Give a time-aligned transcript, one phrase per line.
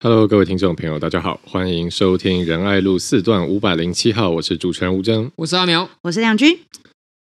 [0.00, 6.54] Hello，各位听众朋友，大家好，欢迎收听仁爱路四段五百零七号，我是主持人吴峥，我是阿苗，我是亮君。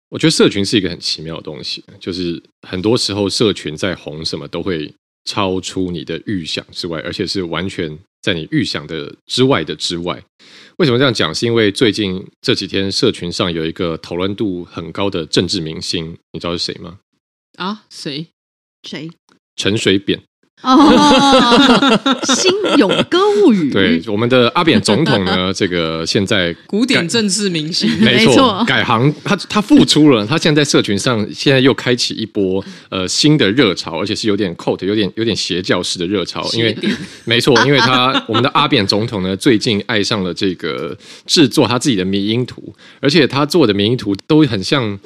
[0.09, 4.93] 我觉得社群是一个很奇妙的东西，就是很多时候社群在红什么都会
[5.25, 10.23] 超出你的预想之外，而且是完全在你预想的之外的之外。
[10.77, 11.33] 为什么这样讲？
[11.33, 16.99] 是因为最近这几天社群上有一个讨论度很高的政治明星，你知道是谁吗？
[17.57, 18.27] 啊，谁？
[18.83, 19.09] 谁？
[19.55, 20.21] 陈水扁。
[20.61, 23.71] 哦，新勇歌物语。
[23.73, 36.75] 对，我们的阿扁总统呢，这个现在古典政治明星，没错，改行，他他复出了，他现在在社群上现在又开启一波呃新的热潮，而且是有点 cult，有点有点邪教式的热潮，因为
[37.23, 44.99] 没错，因为他我们的阿扁总统呢，最近爱上了这个制作他自己的迷因图，而且他做的迷因图都很像。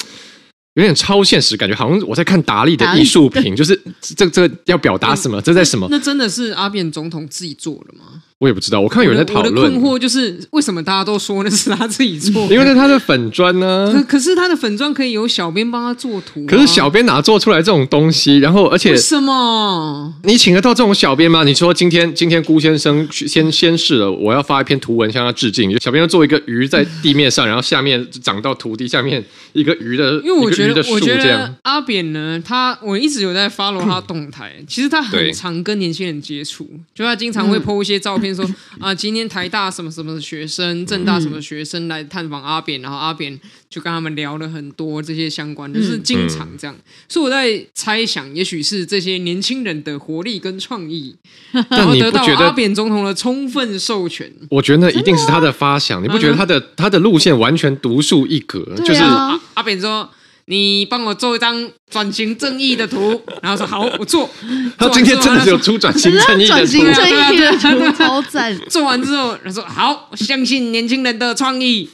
[0.76, 5.42] 有点超现实感觉，好像我在看达利的艺术品，就是这这个要表达什么？
[5.42, 5.88] 这在什么？
[5.92, 8.24] 那真的是阿扁总统自己做的吗？
[8.44, 9.56] 我也不知道，我看有人在讨论。
[9.56, 12.44] 我的困惑就是，为什么大家都说那是他自己做？
[12.52, 13.90] 因为那他的粉砖呢？
[13.96, 18.40] 可可是他的粉砖可以由小编帮他做图，可是小编哪做出来这种东西？
[18.40, 20.14] 然后而且什么？
[20.24, 21.46] 你请得到这种小编吗？
[21.46, 25.72] 你说今天今天辜先生先先试了，我要发一篇图文向他致敬。
[25.72, 38.46] 就小编要做一个鱼在地面上，然后下面长到土地下面一个鱼的，因为我觉得我觉得阿扁呢，他我一直有在 follow 他动态，其实他很常跟年轻人接触，就他经常会 po 一些照片说
[38.82, 39.14] 啊今。
[39.14, 46.76] 今天台大什么什么的学生，政大什么学生来探访阿扁，然后阿扁就跟他们聊了很多这些相关，就是经常这样。
[47.08, 51.16] 所以我在猜想，也许是这些年轻人的活力跟创意，
[51.70, 54.34] 然后得到阿扁总统的充分授权。
[54.50, 58.66] 我觉得一定是他的发想，你不觉得他的他的路线完全独树一格？
[58.78, 60.10] 就是阿阿扁说。
[60.46, 64.30] 你帮我做一张转型正义的图， 然后说好，我做。
[64.78, 68.58] 他今天真的有出转型正义的图，转型正义的图超赞。
[68.70, 71.90] 做完之后，他说好，我相信年轻人的创意。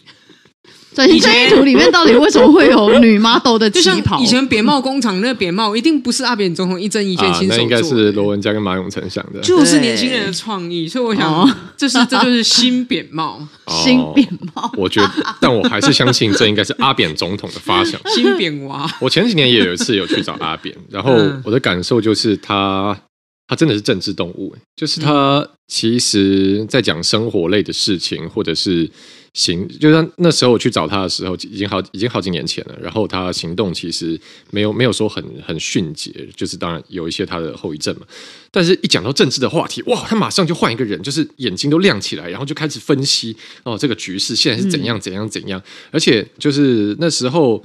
[0.94, 4.18] 转型正义图里面到底为什么会有女 model 的 旗袍？
[4.18, 10.88] 就像以前扁帽工厂那个扁帽，一定不是阿扁总统一针一线亲手做的，那应该是罗文嘉跟马永成想的，就是年轻人的创意。
[10.88, 14.70] 所以我想，这是这就是新扁帽，新扁帽。
[14.76, 18.02] 我觉得，但我还是相信这应该是阿扁总统的发想。
[18.16, 18.90] 新扁娃。
[19.00, 23.00] 我前几年也有一次有去找阿扁，然后我的感受就是他，
[23.48, 28.90] 他真的是政治动物，就是他其实在讲生活类的事情，或者是。
[29.34, 32.76] 行，就像那时候我去找他的时候，已经好已经好几年前了。
[32.82, 34.20] 然后他行动其实
[34.52, 38.06] 没有没有说很很迅捷，就是当然有一些他的后遗症嘛。
[38.52, 45.62] 但是一讲到政治的话题，哇，他马上就换一个人，就是眼睛都亮起来，然后就开始分析哦，这个局势现在是怎样怎样怎样。
[45.92, 47.64] 而且就是那时候。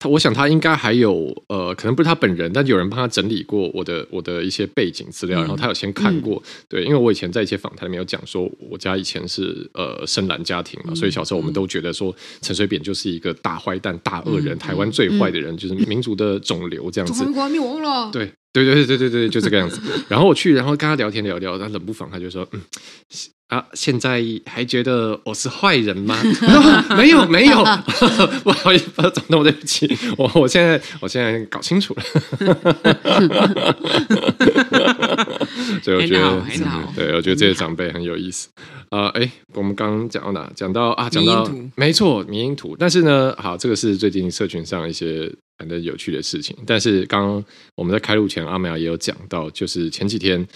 [0.00, 6.36] 他我想他应该还有呃，可能不是他本人，但有人帮他整理过我的我的一些背景资料，然后他有先看过。
[6.36, 17.22] 嗯、对，因为我以前在一些访谈里面有讲说，我家以前是呃深蓝家庭嘛，所以小时候我们都觉得说陈水扁就是一个大坏蛋、大恶人，台湾最坏的人，就是民族的肿瘤这样子。
[17.22, 18.10] 中华灭亡了。
[18.10, 19.78] 对对对对对对，就这个样子。
[20.08, 22.60] 然后我去，然后跟他聊天聊聊，他冷不防他就说嗯。
[23.50, 23.66] 啊！
[23.74, 26.16] 现在还觉得我是坏人吗？
[26.96, 27.56] 没有，没有，
[28.44, 32.02] 不好意思，总统，对不起，我我现在我现在搞清楚了。
[35.82, 36.40] 所以我觉得，
[36.94, 38.48] 对，我觉得这些长辈很有意思。
[38.90, 40.48] 啊，哎，我们刚刚讲到哪？
[40.54, 42.76] 讲到啊，讲到没错，迷因图。
[42.78, 45.28] 但是呢，好，这个是最近社群上一些
[45.58, 46.56] 很多有趣的事情。
[46.64, 47.44] 但是刚刚
[47.74, 50.46] 我们在开录前，阿苗也有讲到，就是前几天。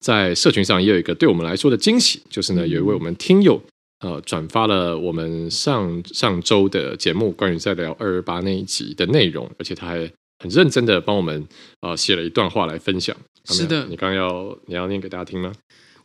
[0.00, 3.60] 在社群上也有一个对我们来说的惊喜，就是呢，有一位我们听友
[4.00, 9.98] 呃转发了我们上上周的节目，关于在聊二二八那一集的内容，而且他还
[10.38, 11.46] 很认真的帮我们
[11.80, 13.16] 呃写了一段话来分享。
[13.44, 15.52] 是的，你刚刚要你要念给大家听吗？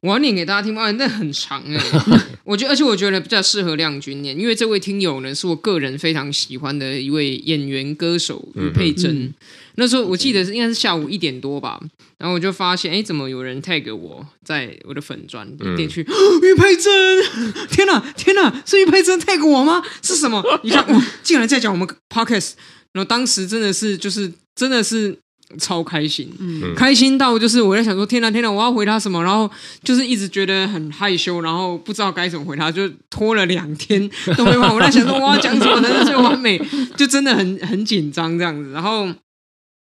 [0.04, 0.92] 我要念给大家听吗？
[0.92, 1.82] 那很长哎，
[2.44, 9.24] 我觉得而且我觉得比较适合亮君念，因为这位听友呢是我个人非常喜欢的一位演员歌手于佩珍。
[9.24, 9.34] 嗯
[9.76, 11.80] 那时候我记得是应该是下午一点多吧，
[12.20, 16.02] 然后我就发现，哎，怎么有人 tag 我在我的粉专点去，
[16.44, 17.24] 余佩珍，
[17.72, 19.82] 天哪，天哪，是于佩珍 tag 我吗？
[20.04, 20.44] 是什么？
[20.64, 22.52] 你看，我竟然在讲我们 podcast，
[22.92, 25.18] 然后当时真的是就是真的是
[25.58, 29.24] 超开心，嗯，开心到就是我在想说，天哪，天哪，我要回他什么？
[29.24, 29.50] 然后
[29.84, 34.74] 就是一直觉得很害羞，然后不知道该怎么回他，就拖了两天都没完。
[34.74, 36.60] 我在想说，我要讲什么才是最完美？
[36.98, 39.14] 就真的很很紧张这样子，然后。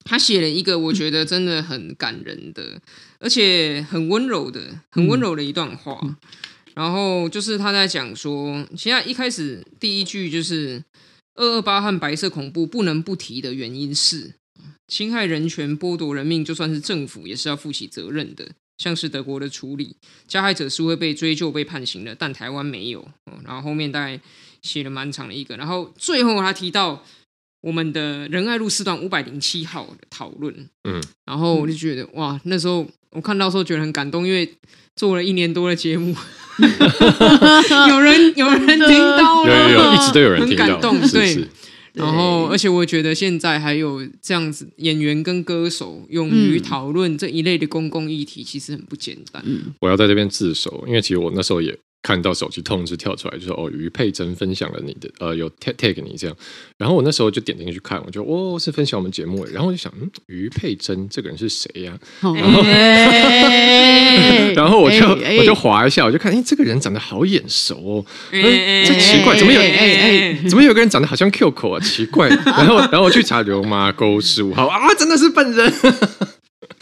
[0.03, 2.81] 他写了一个我觉得真的很感人的，
[3.19, 4.59] 而且很温柔的、
[4.91, 6.01] 很温柔的一段话。
[6.75, 10.83] 然后就是他在讲说，现在一开始第一句就是
[11.37, 14.33] “二二八”和白色恐怖不能不提的原因是，
[14.91, 18.47] 侵害人权、剥夺人命，就算是政府也是要负起责任的。
[18.77, 19.95] 像是德国的处理，
[20.27, 23.07] 加害者是会被追究、被判刑的，但台湾没有。
[23.45, 24.19] 然后后面大概
[24.63, 27.05] 写了蛮长的一个，然后最后他提到
[27.61, 30.55] 我们的仁爱路四段五百零七号的讨论，
[30.85, 34.51] 嗯，然后我就觉得哇，那时候我看到时候觉得很感动，因为
[34.97, 36.17] 做了一年多的节目，
[37.91, 41.47] 有人有人听到了，有有有，一直都有人听到，很感动，对。
[41.93, 49.43] 然后，而且我觉得现在还有这样子演员跟歌手勇于讨论这一类的公共议题，其实很不简单。
[49.47, 51.77] 嗯，我要在这边自首，因为其实我那时候也。
[52.03, 56.37] 看到手机通知跳出来，就说哦，于佩珍分享了你的呃，有 tag tag 你这样，
[56.79, 61.99] 然后我那时候就点进去看，我就哦，是分享我们节目，然后我就想，嗯，于佩珍这个人是谁呀？
[62.23, 62.63] 然后，
[64.57, 65.07] 然后我就
[65.39, 68.43] 我就划一下，我就看，哎，这个人长得好眼熟哦，嗯，
[68.87, 71.81] 这奇怪，怎么有哎哎，怎么有个人长得好像 Q 口啊？
[71.81, 75.71] 奇怪，然后然后我去查刘妈沟十五号啊，真的是本人。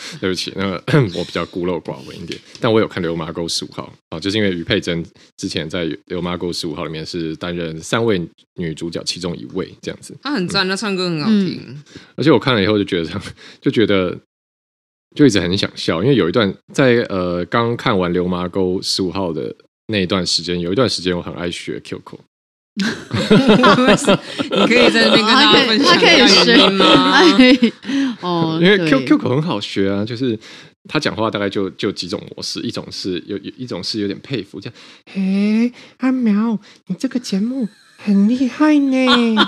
[0.21, 0.83] 对不起，那个
[1.15, 5.05] 我比较孤陋寡闻一点，但我有看《流麻沟十五号》啊，就是因为于佩珍
[5.37, 8.21] 之前在《流麻沟十五号》里面是担任三位
[8.57, 10.17] 女主角其中一位这样子。
[10.23, 11.83] 她很赞，她唱歌很好听，嗯，
[12.17, 13.21] 而且我看了以后就觉得，
[13.61, 14.17] 就觉得
[15.15, 19.55] 就一直很想笑，因为有一段在呃刚看完《流麻沟十五号》的
[19.89, 22.19] 那一段时间，有一段时间我很爱学 QQ。
[24.51, 27.21] 你可以在那边跟大家分享一下原因吗？
[28.23, 30.39] 哦，因为 Q Q 口很好学啊，就是
[30.89, 34.75] 他讲话大概就就几种模式，一种是有有一种是有点佩服，这样，
[35.13, 39.37] 嘿，阿苗，你这个节目很厉害呢。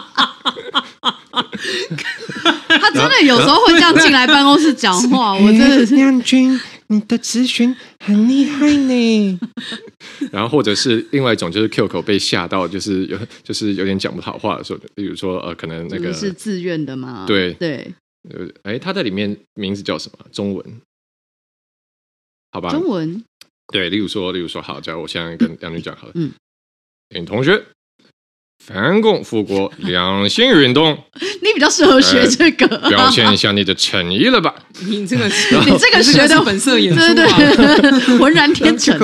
[2.69, 6.61] 他真的有时候会这样进来办公室讲话，我真的是亮君。
[6.93, 9.39] 你的咨询很厉害呢，
[10.33, 17.25] 然后或者是另外一种，就是 Q 口被吓到，就是有就是有点讲不好话的时候，比如说呃，可能那个是自愿的嘛？
[17.27, 17.95] 对对，
[18.29, 20.27] 呃，哎，他在里面名字叫什么？
[20.33, 20.65] 中文？
[22.51, 23.25] 好吧，中文。
[23.73, 26.33] 对，例如说，例如说，好，假如我现在跟 梁女讲好了，嗯，
[27.15, 27.65] 女同学。
[28.63, 30.97] 反共复国两性运动，
[31.43, 34.55] 你比较适合学这个，呃，表现一下你的诚意了吧？
[34.87, 35.27] 你这个，
[35.67, 38.97] 你这个学的本色演出，对对， 浑然天成。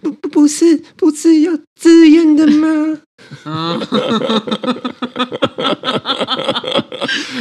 [0.00, 2.98] 不不不是不是要自愿的吗？
[3.44, 3.80] 啊，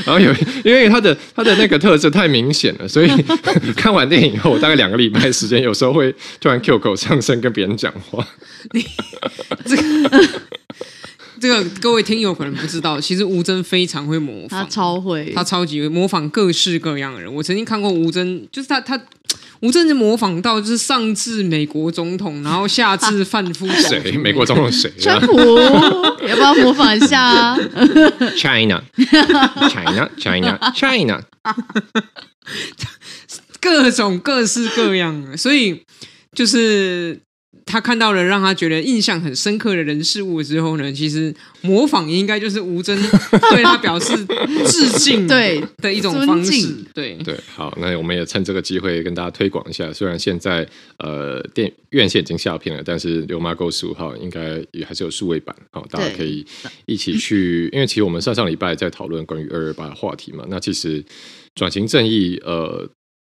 [0.06, 0.32] 然后有
[0.64, 3.08] 因为他的他的那个特色太明显了，所以
[3.76, 8.26] 看完电影以后，我大概两个礼拜时间，有时候会突然 Q 口上身跟别人讲话。
[8.74, 8.86] 你
[9.66, 10.30] 这个。
[11.42, 17.34] 这个各位听友可能不知道，其实吴峥非常会模仿，他超会，他超级会模仿各式各样的人。
[17.34, 19.02] 我曾经看过吴峥，就是他他
[19.62, 24.00] 吴峥是模仿到就是上至美国总统，然后下至范夫谁？
[24.18, 24.88] 美国总统谁？
[25.00, 25.36] 川普，
[26.28, 27.58] 要不要模仿一下
[28.38, 31.24] ？China，China，China，China，
[33.60, 35.82] 各种各式各样的，所以
[36.36, 37.20] 就是。
[37.66, 42.98] 他看到了让他觉得印象很深刻的人事物之后呢，其实模仿应该就是吴尊
[43.52, 44.14] 对他表示
[44.66, 46.68] 致敬对的一种方式。
[46.94, 49.92] 对对，好，那我们也趁这个机会跟大家推广一下。
[49.94, 50.68] 虽然现在
[50.98, 56.46] 呃电院线已经下片了，但是《流麻沟十五号》应该也还是有数位版，好，大家可以
[56.86, 57.70] 一起去。
[57.74, 61.04] 因为其实我们上上礼拜在讨论关于二二八的话题嘛，那其实
[61.56, 62.90] 转型正义呃。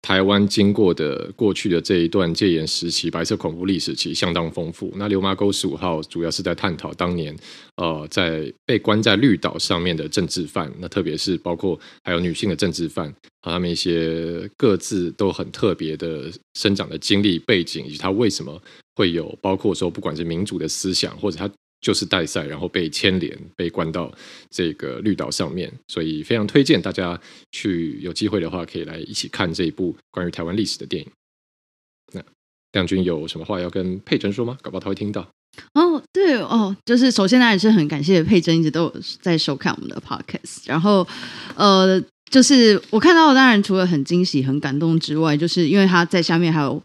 [0.02, 4.92] 台湾经过的过去的这一段戒严时期、白色恐怖历史期相当丰富。
[4.96, 7.36] 那流麻沟十五号主要是在探讨当年
[7.76, 18.60] 呃在被关在绿岛上面的政治犯，那特别是包括还有女性的政治犯，和他们一些各自都很特别的生长的经历背景，以及他为什么
[18.96, 21.50] 会有包括说不管是民主的思想或者他。
[21.82, 24.14] 就是带赛，然后被牵连，被关到
[24.52, 27.20] 这个绿岛上面，所以非常推荐大家
[27.52, 31.10] 去有机会的话，可以来一起看这一部关于台湾历史的电影。
[32.14, 32.22] 那
[32.74, 34.56] 亮君有什么话要跟佩珍说吗？
[34.62, 35.28] 搞不好他会听到。
[35.74, 41.06] 哦，对哦，就是首先当然是很感谢佩珍一直都有在收看我们的 podcast，然后
[41.56, 46.82] 呃，就是我看到当然除了很惊喜、很感动之外，就是因为他在下面还有。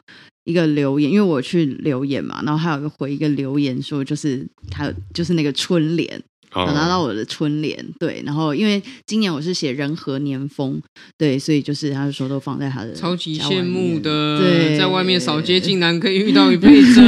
[0.46, 6.22] 一个留言，因为我去留言嘛，然后还有一个回一个留言说，就是他就是那个春联。
[6.64, 10.80] 拿到我的春联，对，然后因为今年我是写人和年丰，
[11.18, 17.00] 对，所以就是他就说都放在他的超级羡慕的，对，在外面扫街竟然可以遇到一辈子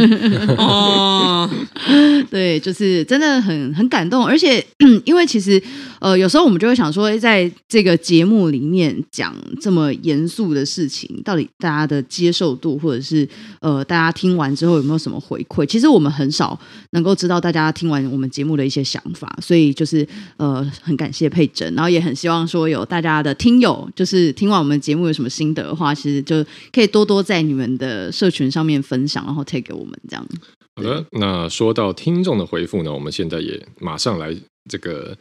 [0.56, 1.50] 哦，
[2.30, 4.64] 对，就是真的很很感动，而且
[5.04, 5.60] 因为其实
[6.00, 13.28] 呃有时候我们就会想说，在这个节目里面讲这么严肃的事情，到底大家的接受度，或者是
[13.60, 15.66] 呃大家听完之后有没有什么回馈？
[15.66, 16.58] 其实我们很少
[16.92, 18.84] 能够知道大家听完我们节目的一些。
[18.94, 30.24] 想法，所以就是呃很感谢佩珍，然后也很希望说有大家的听友，就是听完我们节目有什么心得的话，其实就可以多多在你们的社群上面分享，然后 take 给我们这样。
[30.76, 34.32] 好的，那说到听众的回复呢，我们现在也马上来
[34.70, 35.16] 这个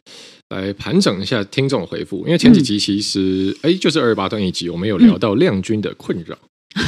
[0.49, 6.37] 来盘整一下听众的回复，因为前几集其实哎、嗯、就是二十八段一集，我们有聊到亮君的困扰。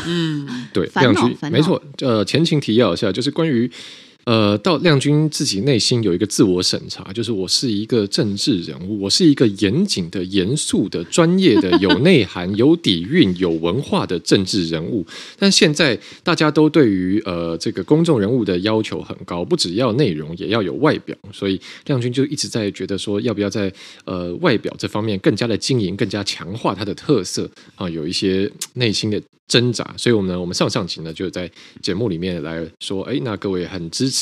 [0.08, 1.82] 嗯，对，亮君没错。
[2.00, 3.70] 呃，前情提要一下，就是关于
[4.25, 15.05] 呃，到亮君自己内心有一个自我审查， 就是我是一个政治人物，我是一个严谨的、严肃的、专业的、有内涵、有底蕴、有文化的政治人物。
[15.38, 23.72] 但现在大家都对于呃这个公众人物的要求很高，不只要内容，也要有外表，所以亮君就一直在觉得说，要不要在
[24.05, 29.22] 呃外表这方面更加的经营，更加强化他的特色啊，有一些内心的。
[29.48, 31.48] 挣扎，所以我们呢，我们上上集呢就在
[31.79, 34.14] 节目里面来说，哎，那各位很支持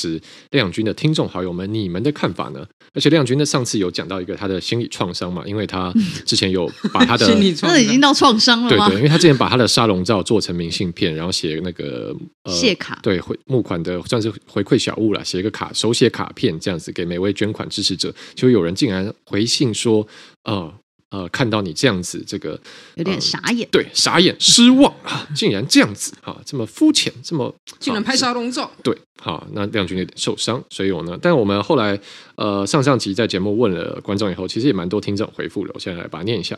[0.51, 2.65] 亮君的听众好友们，你们的看法呢？
[2.93, 5.91] 而且亮君呢，上次有讲到一个他的心理创伤嘛，因为他
[6.25, 8.87] 之前有把他的 心理创伤已经到创伤了吗？
[8.87, 20.07] 对对，因为他之前把他的沙龙照做成明信片，然后写那个呃谢卡，对，回募款的算是回馈小物了，写一个卡手写卡片这样子给每位捐款支持者，就有人竟然回信说，
[20.43, 20.73] 呃。
[21.13, 22.59] 呃，看到你这样子，这个
[22.95, 25.27] 有点傻眼，呃、对，傻眼， 失望啊！
[25.35, 31.99] 竟然这样子啊，这么肤浅，这么 竟然拍沙龙照，对，好，那亮君有点受伤，所以我呢，但我们后来
[32.35, 36.57] 呃上上集在节目问了观众以后，其实也蛮多听众回复了，我现在来把它念一下。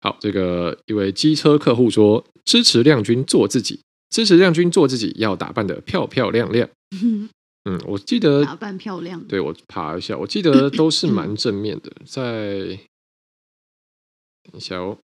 [0.00, 3.78] 好，这个一位机车客户说，支持亮君做自己，
[4.10, 6.68] 支持亮君做自己，要打扮的漂漂亮亮。
[7.70, 12.76] 嗯，我记得打扮漂亮，对，我爬一下，我记得都是蛮正面的，在。
[14.52, 14.98] 等一下哦，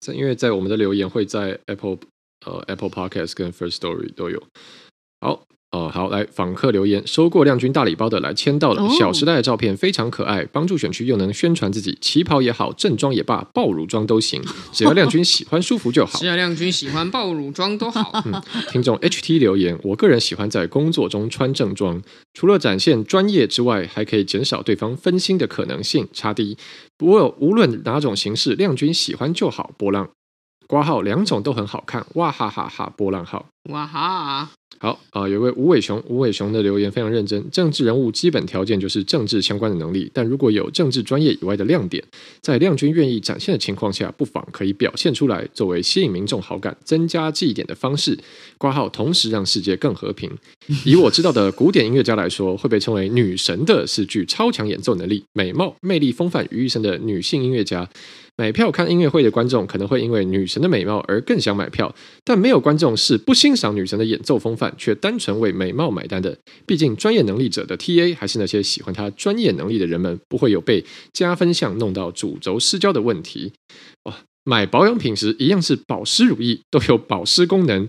[0.00, 1.98] 在因为在我们的留言会在 Apple
[2.46, 4.42] 呃 Apple Podcast 跟 First Story 都有。
[5.20, 5.44] 好。
[5.72, 8.88] 哦，好，来访客留言，收过亮君大礼包的来签到了。
[8.88, 16.18] 小时代的照片非常可爱，帮助选区又能宣传自己，旗袍也好，正装也罢，爆乳装都行，只要亮君喜欢舒服就好。
[16.20, 18.20] 只要亮君喜欢爆乳装都好。
[18.26, 22.02] 嗯，听众 HT 留言，我个人喜欢在工作中穿正装，
[22.34, 26.08] 除了展现专业之外，还可以减少对方分心的可能性。
[26.12, 26.58] 差低，
[26.98, 29.70] 不过无论哪种形式，亮君喜欢就好。
[29.78, 30.10] 波浪
[30.66, 32.92] 括号两种都很好看，哇哈哈哈！
[32.96, 34.50] 波浪号哇哈。
[34.82, 37.50] 好啊、呃，有位吴伟雄，吴伟雄的留言非常认真。
[37.50, 42.02] 政治人物基本条件就是政治相关的能力，但如果有政治专业以外的亮点，
[42.40, 48.18] 在亮君愿意展现的情况下，不妨可以表现出来，作为吸引民众好感、增加记忆点的方式。
[48.56, 50.30] 挂号，同时让世界更和平。
[50.86, 57.86] 以我知道的古典音乐家来说，会被称为女神的是具超强演奏能力、美貌、魅力、风范于一身的女性音乐家。
[58.40, 61.94] 买票看音乐会的观众可能会因为女神的美貌而更想买票，
[62.24, 66.34] 但没有观众是不欣赏女神的演奏风范，却单纯为美貌买单的。
[66.64, 70.82] 毕竟专业能力者的 TA 还是那些喜欢他专业能力的人们，不会有被
[71.12, 73.52] 加分项弄到主轴失焦的问题。
[74.04, 77.86] 哦，买保养品时一样是保湿乳液，都有保湿功能，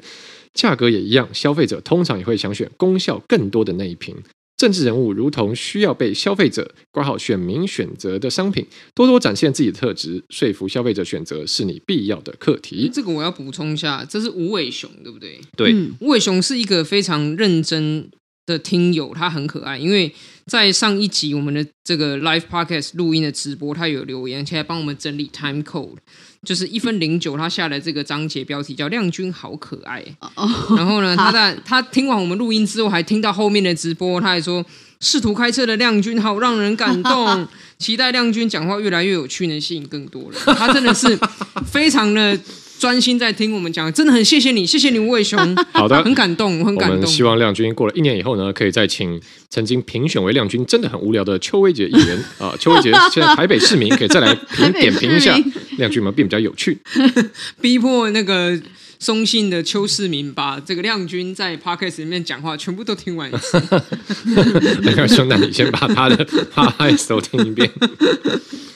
[0.53, 4.17] 价格也一样，消费者通常也会想选功效更多的那一瓶。
[4.61, 8.63] 政治人物如同需要被消费者挂号选民选择的商品，
[8.93, 12.87] 多多展现自己的特质，说服消费者选择是你必要的课题。
[12.93, 15.41] 这个我要补充一下，这是吴伟雄，对不对？
[15.57, 18.07] 对，吴伟雄是一个非常认真
[18.45, 19.79] 的听友，他很可爱。
[19.79, 20.13] 因为
[20.51, 25.95] 在上一集我们的这个 live podcast 录音的直播，他有留言，而且还帮我们整理 time code。
[26.43, 30.03] 就是一分零九，他下的这个章节标题叫“亮君好可爱”。
[30.75, 34.65] 然后呢， 他在他听完我们录音之后，还听到后面的直播，他还说
[34.99, 37.47] ：“试图开车的亮君好让人感动，
[37.79, 41.17] 期待亮君讲话越来越有趣，能吸引更多人。”他真的是
[41.65, 42.37] 非常的。
[42.81, 45.37] 专心在听我们讲，真的很谢谢你，谢谢你吴伟雄。
[45.71, 46.97] 好的，很感动，很感动。
[46.97, 49.21] 我们希望亮君过了一年以后呢，可以再请
[49.51, 55.37] 曾经评选为亮君真的很无聊的邱威杰议员 啊，邱威杰现在台北市民可以再来评点评一下
[55.77, 56.79] 亮君有没有变比较有趣，
[57.61, 58.59] 逼迫那个
[58.97, 63.33] 松信的邱市民把这个亮君在 Podcast 里面讲话全部都听完一
[65.07, 67.69] 兄弟，你先把他的 Podcast 都听一遍。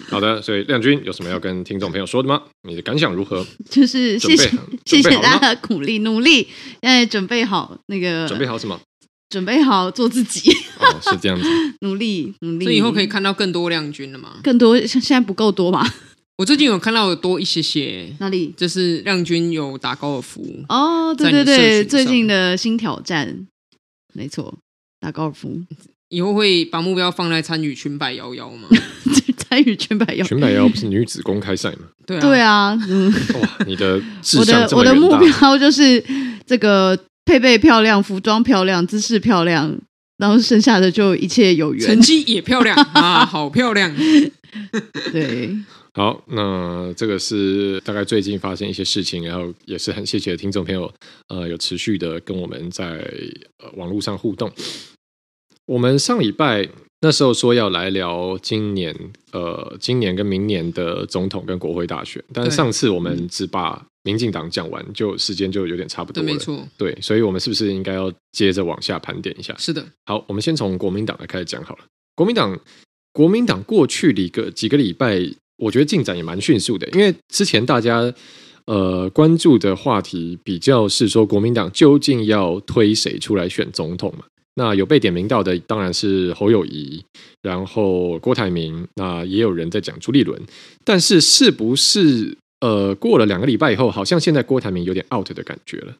[0.10, 2.42] 好的，所以亮君有什么要跟听众朋友说的吗？
[2.68, 3.46] 你的感想如何？
[3.70, 4.50] 就是谢谢
[4.86, 6.48] 谢谢大家的鼓励，努力，
[6.82, 8.80] 现在准备好那个准备好什么？
[9.30, 10.52] 准备好做自己。
[10.80, 11.48] 哦，是这样子，
[11.82, 12.66] 努力努力。
[12.66, 14.38] 所以以后可以看到更多亮君了吗？
[14.44, 15.86] 更多，现在不够多吧？
[16.38, 18.54] 我最近有看到有多一些些，哪里？
[18.58, 23.48] 就是亮君有打高尔夫哦，对对对，最近的新挑战，
[24.14, 24.54] 没错，
[25.00, 25.62] 打高尔夫。
[26.10, 28.68] 以后会把目标放在参与裙摆摇摇吗？
[29.50, 31.88] 参与裙摆摇，裙摆摇不是女子公开赛吗？
[32.06, 33.12] 对啊，对啊，嗯，
[33.42, 34.02] 哇，你的
[34.38, 36.04] 我的我的目标就是
[36.46, 39.76] 这个配备漂亮，服装漂亮，姿势漂亮，
[40.18, 42.76] 然后剩下的就一切有缘，成绩也漂亮。
[42.94, 43.94] 啊，好漂亮。
[45.12, 45.56] 对，
[45.94, 50.92] 好，那这个是大概最近发生一些事情，然后也是很谢谢听众朋友，
[51.30, 52.86] 呃，有持续的跟我们在
[53.64, 54.52] 呃网络上互动。
[55.66, 56.70] 我们上礼拜
[57.06, 58.92] 那时候说要来聊今年，
[59.32, 69.56] 呃，今年跟明年的总统跟国会大选，但是上次我们只把民进党讲完，就时间就有点差不多了，没错，对，所以我们是不是应该要接着往下盘点一下？
[69.60, 71.84] 是的，好，我们先从国民党来开始讲好了。
[72.16, 72.60] 国民党，
[73.14, 75.22] 国民党过去的一个几个礼拜，
[75.58, 78.12] 我觉得进展也蛮迅速的，因为之前大家
[78.66, 84.26] 呃关注的话题比较是说国民党究竟要推谁出来选总统嘛。
[84.56, 87.04] 那有被点名到的当然是侯友谊，
[87.42, 90.42] 然后郭台铭，那也有人在讲朱立伦，
[90.84, 95.96] 但是是不是呃过了两个礼拜以后，好像现在郭台铭有点 out 的感觉了？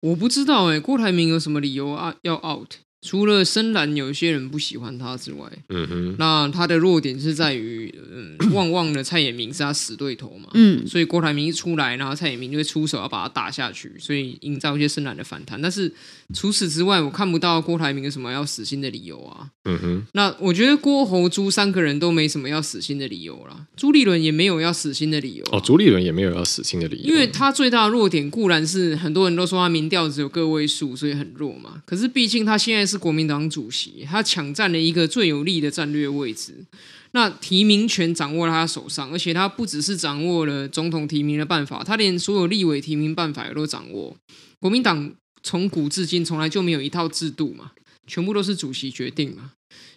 [0.00, 2.74] 我不知道哎、郭台铭有什么理由啊要 out？
[3.04, 15.60] 除了深蓝有一些人不喜欢他之外，嗯哼，那他的弱点是在于，嗯， 旺旺的蔡衍明是他死对头嘛，嗯，所以郭台铭一出来，然后蔡衍明就会出手要把他打下去，所以营造一些深蓝的反弹。
[15.60, 15.92] 但是
[16.32, 20.06] 除此之外，我看不到郭台铭有什么要死心的理由啊，嗯哼。
[20.14, 25.44] 那我觉得郭侯朱三个人都没什么要死心的理由啦，朱立伦也没有要死心的理由。
[25.52, 31.82] 哦，朱立伦也没有要死心的理由，因为他最大的弱点固然是很多人都说他民调只有个位数，所以很弱嘛。
[31.84, 32.93] 可是毕竟他现在是。
[32.94, 36.64] 是国民党主席，他抢占了一个最有利的战略位置，
[37.10, 44.16] 那提名权掌握在他手上，而且他不只是掌握了总统提名的办法，他连所有立委提名办法也都掌握。
[44.60, 47.72] 国民党从古至今从来就没有一套制度嘛，
[48.06, 49.50] 全部都是主席决定嘛，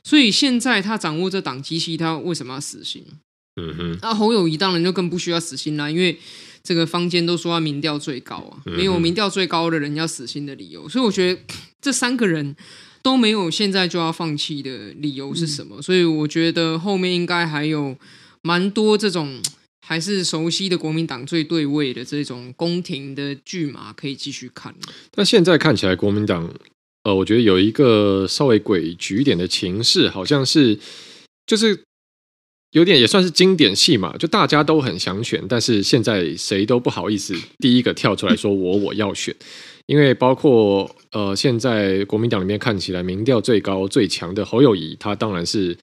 [0.03, 3.05] 所以现在他掌握这党机器，他为什么要死心？
[3.61, 6.17] 嗯哼，那侯友谊当然就更不需要死心啦，因为
[6.63, 11.41] 这个坊间都说他民调最高啊，没有民调最高的人要死心的理由，所以我觉得
[11.79, 12.55] 这三个人。
[13.07, 15.81] 都没有现在就要放弃的理由是什么？
[15.81, 17.95] 所以我觉得后面应该还有
[18.41, 19.41] 蛮多这种
[19.79, 24.75] 还是熟悉的国民党最对位的这种宫廷的剧码可以继续看。
[25.11, 26.53] 但现在看起来国民党，
[27.03, 30.77] 呃，我觉得有一个稍微诡谲一点的情势，好像是
[31.45, 31.81] 就是
[32.71, 39.33] 有点也算是经典戏嘛，就大家都很想选，但是现在谁都不好意思第一个跳出来说我我要选。
[39.87, 45.75] 因为包括呃，现在国民党里面看起来民调最高最强的侯友谊，他当然是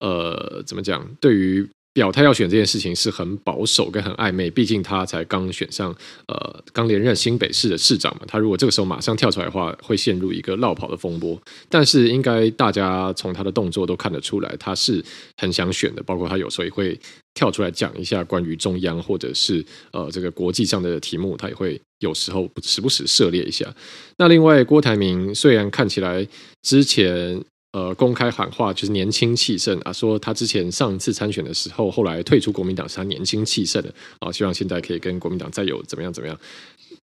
[0.00, 1.08] 呃，怎么讲？
[1.20, 5.94] 对于表态要选这件事情是很保守跟很暧昧，毕竟他才刚选上，
[6.26, 8.22] 呃，刚连任新北市的市长嘛。
[8.26, 11.40] 他如果这个时候马上跳出来的话，会陷入一个落跑的风波。
[11.68, 15.02] 但是应该大家从他的动作都看得出来，他是
[15.36, 16.02] 很想选的。
[16.02, 16.98] 包括他有时候也会
[17.32, 23.72] 跳出来讲一下关于中央或者是呃这个国际上的题目，他也会有时候时不时涉猎一下。
[24.18, 26.26] 那另外郭台铭虽然看起来
[26.60, 27.40] 之前。
[27.74, 36.38] 呃，公开喊话就是年轻气盛啊，说他之前上一次参选的时候，后来退出国民党是他年轻气盛的啊，希望现在可以跟国民党再有怎么样怎么样，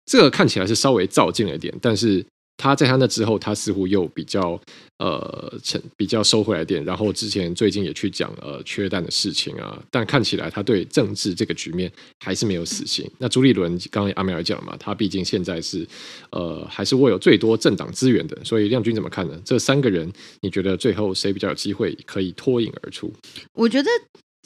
[0.04, 2.26] 这个看起来是稍微照进了一点，但是。
[2.56, 4.60] 他在他那之后，他似乎又比较
[4.98, 6.84] 呃，成比较收回来点。
[6.84, 11.90] 然后之前最近也去讲呃缺蛋的事情啊，但看起来他对政治这个局面
[12.20, 13.08] 还是没有死心。
[13.18, 15.86] 那朱立伦刚刚阿苗也讲嘛，他毕竟现在是
[16.30, 19.40] 呃还是握有最多政党资源的，所以亮君怎么看呢？
[19.44, 23.12] 这三个人你觉得最后谁比较有机会可以脱颖而出？
[23.52, 23.88] 我觉得。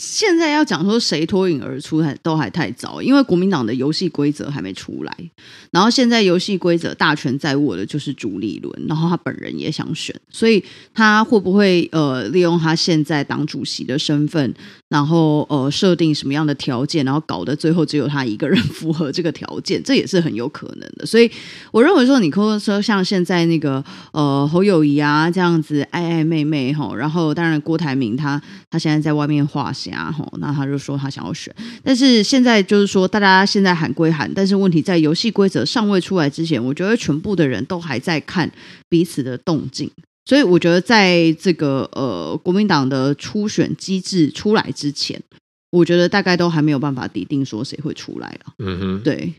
[0.01, 5.15] 现在要讲说谁脱颖而出还都还太早，因为国民党的游戏规则还没出来。
[5.71, 14.55] 然后现在游戏规则大权在握的就是朱立伦，然后他本人也想选，所以他会不会呃利用他现在党主席的身份，
[14.89, 21.05] 然后呃设定什么样的条件，然后搞得最后只有他一个人符合这个条件，这也是很有可能的。
[21.05, 21.31] 所以
[21.71, 29.89] 我认为说，你可以说像现在那个呃侯友谊啊这样子暧暧昧昧哈，然后当然郭台铭他他现在在外面画线。
[29.90, 38.50] 然后，那他就说他想要选，但是现在就是说，大家现在喊归喊，但是问题在游戏规则尚未出来之前，我觉得全部的人都还在看
[38.88, 39.90] 彼此的动静，
[40.26, 45.20] 所以我觉得在这个呃国民党的初选机制出来之前，
[45.70, 48.53] 我觉得大概都还没有办法抵定说谁会出来了。
[48.59, 49.35] 嗯哼，对。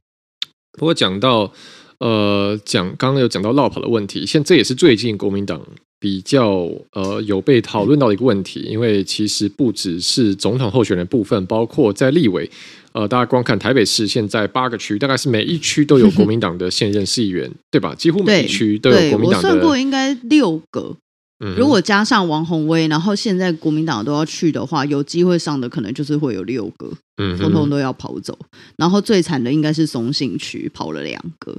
[0.74, 1.52] 不过讲到
[2.00, 5.62] 呃讲刚刚有讲到落跑的问题，现在这也是最近国民党。
[6.02, 12.50] 比较呃有被讨论到的一个问题，因为其实不只是总统候选人部分，包括在立委，
[12.94, 17.94] 呃，大家光看台北市现在八个区，大概是每一区都有国民党的现任市议员，对吧？
[17.94, 19.48] 几乎每一区都有国民党的。
[19.48, 20.98] 我算过应该六个，
[21.40, 28.36] 嗯如果加上王宏威，然后现在国民党都要去的话，有机会上的可能就是会有六个，嗯，通通都要跑走。
[28.76, 31.56] 然后最惨的应该是松信区跑了两个。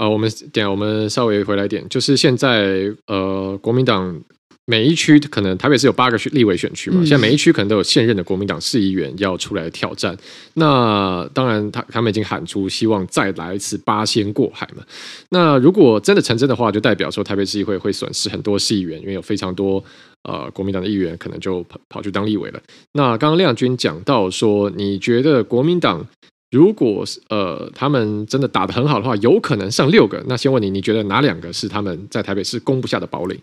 [0.00, 4.20] 啊、呃，我们点，我们稍微回来点，就是现在呃，国民党。
[4.66, 10.16] 每一区可能台北市有八个区立委选区嘛，现在每一区可能都有现任的国民党市议员要出来挑战。
[10.54, 14.84] 那当然他，他他们已经喊出希望再来一次八仙过海嘛。
[15.30, 19.82] 那如果真的成真的话，就代表说台北市议会会损失很多市议员，因为有非常多
[20.22, 22.60] 呃国民党的议员可能就跑跑去当立委了。
[22.92, 26.06] 那刚刚亮君讲到说，你觉得国民党
[26.50, 30.22] 如果是呃他们真的打得很好的话，有可能上六个？
[30.26, 33.38] 那先问你，你觉得哪两个是他们在台北市攻不下的堡垒？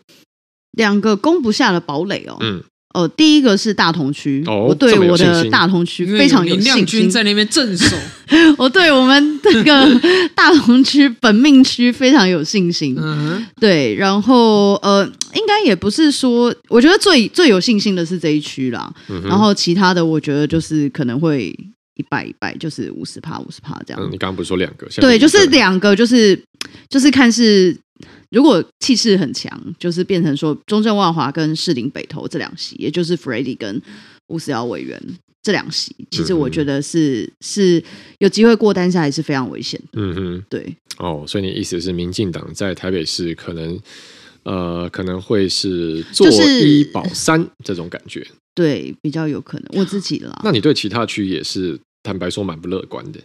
[0.72, 2.62] 两个攻不下的堡垒哦，嗯，
[2.94, 6.74] 哦，第一个是大同区，哦、我对我的大同区非常有信心。
[6.74, 7.96] 亮君在那边镇守，
[8.60, 10.02] 我对我们这个
[10.36, 12.96] 大同区本命区非常有信心。
[13.00, 18.94] 嗯，对，然后呃，应该也不是说，我觉得最最有信心的是这一区啦。
[19.10, 21.56] 嗯、然后其他的，我觉得就是可能会
[21.98, 24.02] 一败一败，就是五十趴五十趴这样。
[24.02, 24.88] 嗯、你刚刚不是说两个？
[25.02, 26.42] 对，就是两个，就是
[26.90, 27.78] 就是看是。
[28.30, 33.82] 如果气势很强，就是变成说中正万华跟士林北投这两席，也就是 Freddy 跟
[34.28, 35.02] 吴思瑶委员
[35.42, 37.84] 这两席，其实我觉得是、嗯、是
[38.20, 39.88] 有机会过单下，还是非常危险的。
[39.94, 40.76] 嗯哼，对。
[40.98, 43.80] 哦，所以你意思是民进党在台北市可能
[44.44, 48.28] 呃可能会是做一保三这种感觉？
[48.54, 49.68] 对，比较有可能。
[49.80, 50.38] 我自己啦。
[50.44, 53.20] 那你对其他区也是坦白说蛮不乐观的？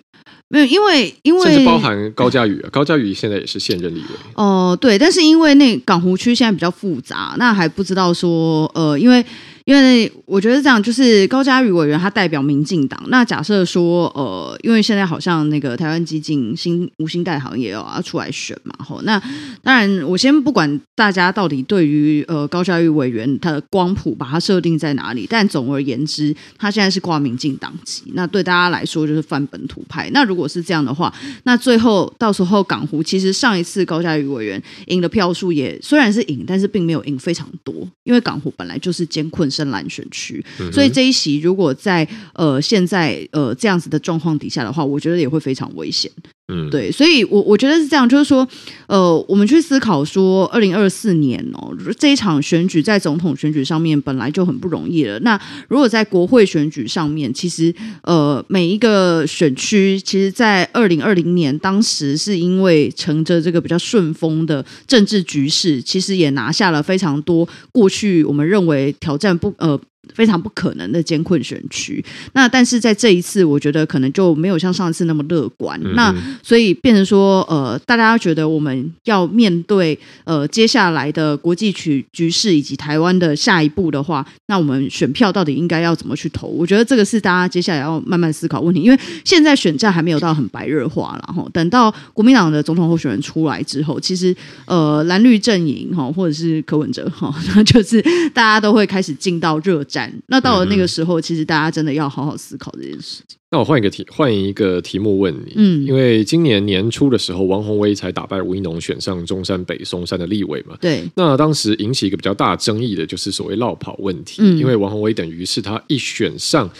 [0.48, 4.06] 没有，因为因为甚至包含高嘉宇啊，高嘉宇现在也是现任立委。
[4.34, 9.24] 哦、呃，对，但是因为那港湖区现在比较复杂，那还不知道说呃，因为。
[9.64, 13.00] 因为我觉得这样，就是高嘉瑜委员他代表民进党。
[13.08, 19.00] 那假设说，呃，因为现在好像那个台湾基进新吴欣岱好像也有要出来选嘛，吼。
[19.02, 19.22] 那
[19.62, 28.02] 当然，我先不管大家到底对于呃高嘉瑜委员他的光谱把他设定在哪里，但总而言之，他现在是挂民进党籍。
[28.14, 30.10] 那对大家来说就是翻本土派。
[30.12, 39.51] 那如果是这样的话，那最后到时候港湖其实上一次高嘉瑜委员赢的票数也虽然是赢，但是并没有赢非常多，因为港湖本来就是艰困。
[39.52, 46.10] 深蓝选区，所以这一席如果在呃现在呃这样子的状况底下的话，我觉得也会非常危险。
[46.48, 48.46] 嗯，对，所以我我觉得是这样，就是说，
[48.86, 55.18] 呃，我们去思考说，二零二四年哦，这一场选举在总统选举上面本来就很不容易了。
[55.20, 69.80] 那如果在国会选举上面，其实呃每一个选区，其实，在二零二零年当时是因为乘着这个比较顺风的政治局势，其实也拿下了非常多过去我们认为挑战不呃。
[70.14, 75.80] 非常不可能的艰困选区，那但是在这一次，我觉得可能就没有像上一次那么乐观。
[75.84, 76.12] 嗯、那
[76.42, 86.48] 所以变成说，呃，大家觉得我们要面对呃接下来的国际局局势以及台湾的下一步的话，那我们选票到底应该要怎么去投？
[86.48, 94.34] 我觉得这个是大家接下来要慢慢思考问题，因为现在选战还没有到很白热化，然后等到国民党的总统候选人出来之后，其实
[94.66, 97.32] 呃蓝绿阵营哈或者是柯文哲哈，
[97.64, 98.02] 就是
[98.34, 99.80] 大家都会开始进到热。
[100.26, 103.38] 那到了那个时候，嗯、其实大家真的要好好思考这件事情。
[103.50, 110.76] 那我换一个题，换一个题目问你，嗯，因为今年年初的时候，王宏威才打败吴一农，选上中山北松山的立委嘛？
[110.80, 111.02] 对。
[111.14, 116.70] 那当时引起一个比较大争议的，就是所谓落跑问题，嗯、因为王宏威等于是他一选上。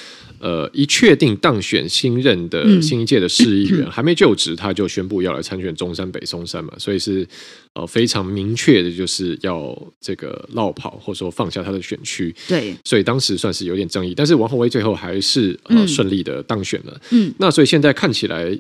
[0.43, 7.25] 呃，一确定当选新任的新一届的市议员，嗯、 还没就职，他就宣布要来参选中山北松山嘛，所以是
[7.75, 12.35] 呃非常明确的，就是要这个落跑，或者说放下他的选区。
[12.49, 17.01] 对，所以当时算是有点争议，但是王宏威最后还是呃顺利的当选了。
[17.11, 18.59] 嗯，那所以现在看起来，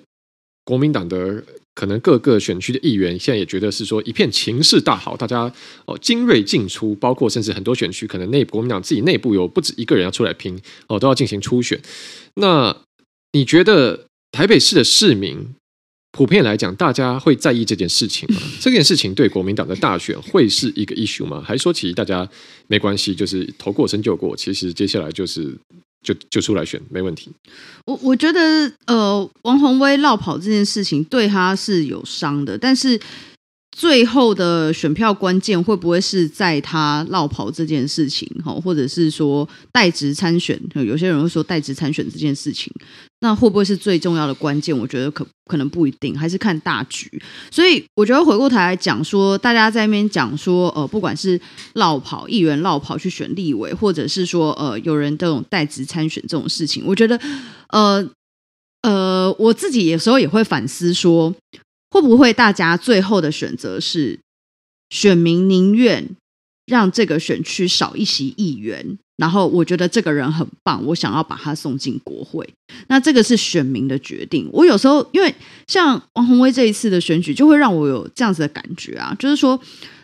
[0.64, 1.42] 国民党的。
[1.74, 5.52] 可能各个选区的议员现在也觉得是说一片情势大好，大家
[5.86, 11.80] 哦精锐进出，包括甚至很多选区可能内国民党自己内部有不止一个人要出来拼哦，都要进行初选。
[12.34, 12.76] 那
[13.32, 15.54] 你觉得台北市的市民
[16.10, 18.40] 普遍来讲，大家会在意这件事情吗？
[18.60, 21.42] 这件事情对国民党的大选会是一个 issue 吗？
[21.42, 22.28] 还是说其实大家
[22.66, 25.56] 没关系，就是投过身就过，其实接下来就是。
[26.02, 27.30] 就就出来选没问题。
[27.84, 33.00] 我我觉得呃，王宏威落跑这件事情对他是有伤的，但是。
[33.74, 40.60] 最后的选票关键会不会是在他落跑这件事情，哈，或者是说代职参选？
[40.74, 42.70] 有些人会说代职参选这件事情，
[43.20, 44.76] 那会不会是最重要的关键？
[44.78, 47.10] 我觉得可可能不一定，还是看大局。
[47.50, 51.40] 所以我觉得回过头来讲说，大家在那边讲说，呃，不管是
[51.72, 57.18] 落跑议员落跑去选立委，或者是说呃有人这种代职参选这种事情，我觉得
[57.70, 58.06] 呃
[58.82, 61.34] 呃，我自己有时候也会反思说。
[61.92, 64.18] 会不会大家最后的选择是
[64.88, 66.16] 选民宁愿
[66.64, 72.48] 让这个选区少一席议员，然后我觉得这个人很棒，我想要把他送进国会。
[72.88, 74.48] 那这个是选民的决定。
[74.52, 75.34] 我有时候因为
[75.68, 79.60] 像王宏威这一次的选举，就会让我有这样子的感觉啊，就是说。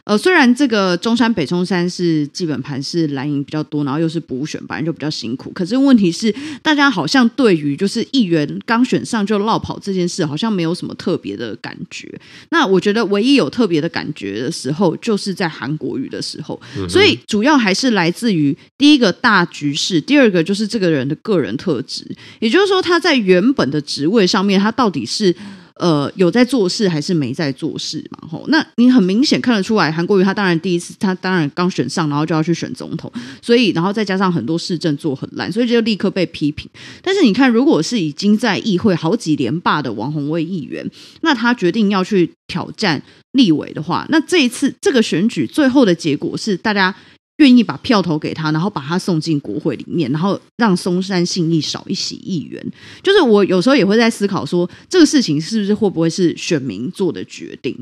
[0.08, 5.50] 呃，虽然这个中山北中山是基本盘是蓝营比较多，然后又是补选，本来就比较辛苦。
[5.50, 12.10] 可是问题是，大家好像对于就是议员刚选上就落跑这件事，好像没有什么特别的感觉。
[12.48, 16.58] 那我觉得唯一有特别的感觉的时候，就是在韩国瑜的时候。
[16.88, 22.02] 所以主要还是来自于第一个大局势，第二个就是这个人的个人特质。
[22.40, 25.36] 也就是说，他在原本的职位上面，他到底是。
[25.78, 28.28] 呃，有在做事还是没在做事嘛？
[28.28, 36.68] 吼，那你很明显看得出来，韩国瑜他当然第一次，他当然刚选上，然后就要去选总统，所以然后再加上很多市政做很烂，所以就立刻被批评。
[37.02, 40.88] 但是你看，如果是已经在议会好几连霸的王鸿薇议员，
[41.22, 46.94] 那他决定要去挑战立委的话，那这一次这个选举最后的结果是大家。
[47.38, 52.64] 愿意把票投给他，然后把他送进国会里面，然后让松山信义少一席议员。
[53.03, 57.74] 就是我有时候也会在思考说，这个事情是不是会不会是选民做的决定？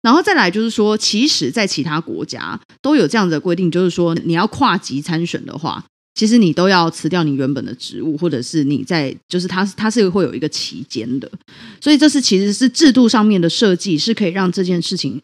[0.00, 11.30] 然后再来就是说，其实，在其他国家都有这样的规定，就是说你要跨级参选的话，其实你都要辞掉你原本的职务，或者是你在就是他他是会有一个期间的。
[11.78, 15.20] 所以这是其实是制度上面的设计，是可以让这件事情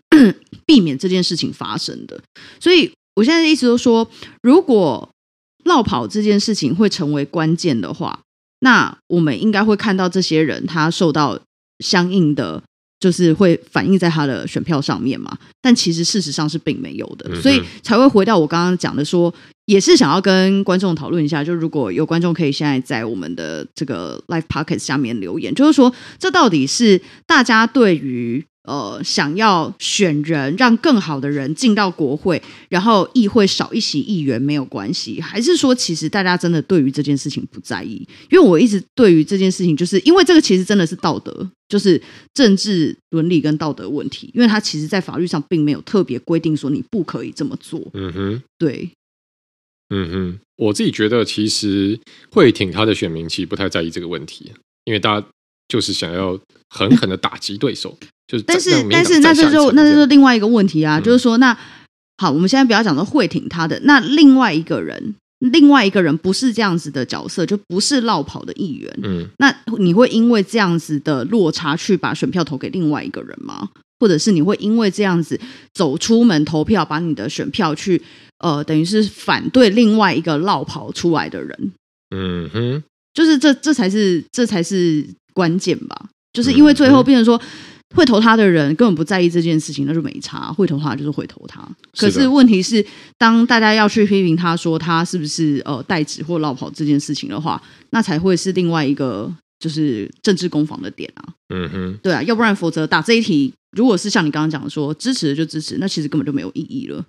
[0.66, 2.20] 避免这件事情发生的。
[2.60, 2.90] 所以。
[3.16, 4.08] 我现在的意思就是说，
[4.42, 5.08] 如果
[5.64, 8.20] 落跑这件事情会成为关键的话，
[8.60, 11.38] 那我们应该会看到这些人他受到
[11.80, 12.62] 相应的，
[12.98, 15.36] 就是会反映在他的选票上面嘛。
[15.60, 19.32] 但其实事实上是并没有的，所以才会回到我刚刚讲的说，
[19.66, 21.44] 也是想要跟观众讨论一下。
[21.44, 28.44] 就如果有观众可以现在在我们的这个 Live pocket 下面留言，就是说这到底是大家对于。
[28.64, 38.06] 呃，想要选人，让更好的人进到国会，然后议会少一席议员没有关系，还是说其实大家真的对于这件事情不在意？
[38.30, 42.00] 因为我一直对于这件事情，就是因为这个其实真的是道德，就是
[42.34, 47.80] 政治伦理跟道德问题，因为它其实在法律上并没有特别规定说你不可以这么做。
[47.94, 48.90] 嗯哼，对，
[49.88, 51.98] 嗯哼，我自己觉得其实
[52.30, 54.52] 会挺他的选民其实不太在意这个问题，
[54.84, 55.26] 因为大家
[55.66, 57.96] 就是想要狠狠的打击对手。
[58.46, 61.56] 但是，但是，那这就那这就是另外一个问题啊，嗯、就是说，那
[62.18, 73.70] 好，我们现在不要讲说会挺他的，那另外一个人，另外一个人不是这样子的角色，就不是落跑的议员，嗯，那你会因为这样子的落差去把选票投给另外一个人吗？
[73.98, 75.40] 或者是你会因为这样子
[75.72, 78.00] 走出门投票，把你的选票去
[78.38, 81.72] 呃，等于是反对另外一个落跑出来的人？
[82.14, 82.82] 嗯哼，
[83.14, 86.08] 就是这这才是这才是关键吧？
[86.32, 87.36] 就是因为最后变成说。
[87.36, 87.42] 嗯
[87.94, 90.52] 会投他的人根本不在意这件事情，那就没差。
[90.52, 91.66] 会投他就是会投他。
[91.98, 92.84] 可是问题是，
[93.18, 101.34] 当大家要去批评他说他是不是呃代职或落跑这件事情的话，那才会是另外一个就是政治攻防的点啊。
[101.52, 107.04] 嗯哼，对啊，要不然否则打这一题，如果是像你刚刚讲的说支持的就支持，那其实根本就没有意义了。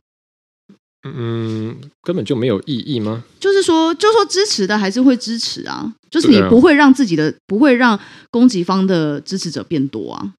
[1.04, 3.24] 嗯，根本就没有意义吗？
[3.39, 10.34] 就是说，就说支持的还是会支持啊，就是你不会让自己的不会让攻击方的支持者变多啊。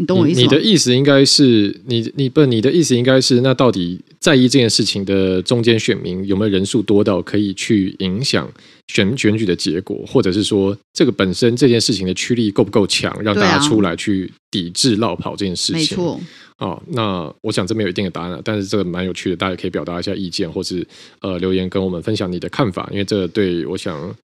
[0.00, 0.42] 你懂我意思吗？
[0.42, 8.50] 你的意思应该是你你不，你的意思应该是那到底在意这件事情的中间选民有没有人数多到可以去影响
[8.88, 15.74] 选选举的结果，或者是说这个本身这件事情的驱力够不够强，让大家出来去抵制落跑这件事情？
[15.74, 16.18] 没错。
[16.56, 20.86] 哦，那我想这边有一定的答案了，但是这个蛮有趣的，大家可以表达一下意见，或是
[21.20, 24.16] 呃留言跟我们分享你的看法，因为这个对我想。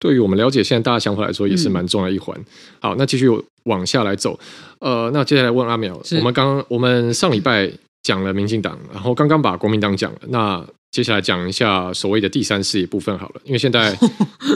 [0.00, 2.36] 对于我们了解现在大家想法来说，也是蛮重要的一环。
[2.40, 2.44] 嗯、
[2.80, 3.28] 好，那继续
[3.64, 4.36] 往下来走。
[4.78, 7.70] 呃，那接下来问阿苗，我们刚我们上礼拜
[8.02, 13.40] 讲了民进党，然后刚刚把国民党讲了，那接下来讲一下所谓的第三势力部分好了。
[13.44, 13.94] 因为现在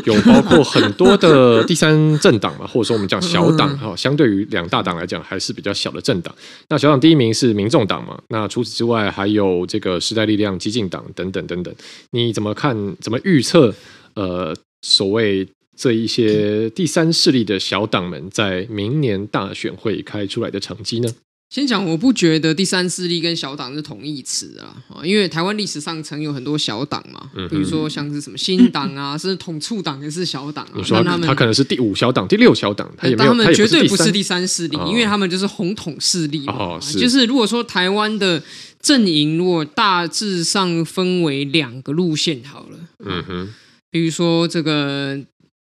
[0.06, 6.34] 有包括很多的第三政党嘛，或者说我们讲小党哈，相对于两大党来讲还是比较小的政党。
[6.70, 11.74] 那小党第一名是民众党嘛，那除此之外还有这个时代力量、激进党等等等等。
[12.12, 12.74] 你怎么看？
[12.98, 13.74] 怎么预测？
[14.14, 14.56] 呃。
[14.84, 21.08] 所谓这一些第三势力的小党们，在明年大选会开出来的成绩呢？
[21.50, 30.72] 先讲，我不觉得第三势力跟小党是同义词啊，因为台湾历史上曾有很多小党嘛，比如说像是什么新党啊， 甚至统促党也是小党啊。
[30.74, 36.78] 你说他们，他可能是第五小党、第六小党，他也没有，他们绝对不是第三势力，因为他们就是红统势力嘛。
[36.80, 38.42] 就是如果说台湾的
[38.82, 43.54] 阵营，如果大致上分为两个路线好了，嗯哼。
[43.94, 45.16] 比如说这个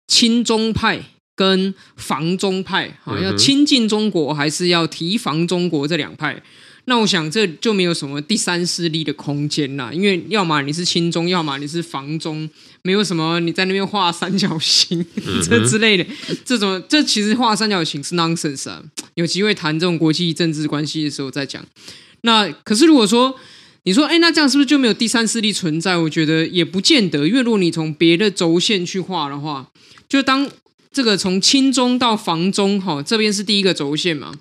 [0.09, 0.99] 亲中派
[1.35, 6.43] 跟防中派，啊，要亲近中国还是要提防中国这两派，
[6.87, 12.49] 那我想这就没有什么第三势力的空间啦，因为要么你是亲中，要么你是防中，
[12.81, 15.05] 没有什么你在那边画三角形
[15.45, 16.07] 这之类的，
[16.43, 18.83] 这种这其实画三角形是 nonsense 啊。
[19.17, 21.63] 有机会谈这种国际政治关系的时候再讲。
[22.23, 23.39] 那可是如果说
[23.87, 25.97] 你说，哎，那这样是不是就没有第三势力存在？
[25.97, 29.71] 我觉得也不见得，因为如果你从别的轴线去画的话，
[30.09, 30.51] 就当
[30.93, 34.35] 这个从亲中到房中，哈，这边是第一个轴线嘛。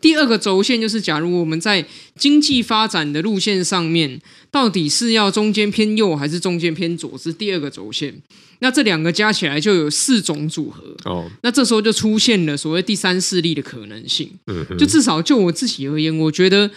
[0.00, 1.84] 第二个轴线就是，假如我们在
[2.16, 4.20] 经济发展的路线上面，
[4.52, 8.14] 到底是要中间偏右还是中间偏左，是第二个轴线。
[8.60, 10.96] 那这两个加起来就有四种组合。
[11.04, 14.30] 哦，那这时候就出现了所谓第三势力的可能性。
[14.46, 16.70] 嗯，就至少就我自己而言，我觉得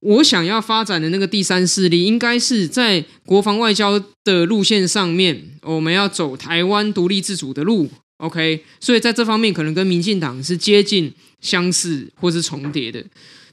[0.00, 7.88] 我想要发展的那个第三势力，应该是在国防外交的路线上面，我们要走台湾独立自主的路。
[8.18, 11.12] OK，所以在这方面可能跟民进党是接近。
[11.40, 13.00] 相似或是重叠的，